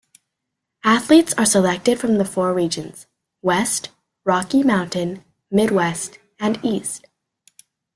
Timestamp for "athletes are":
0.83-1.45